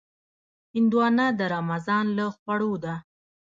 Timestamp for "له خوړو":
2.17-2.71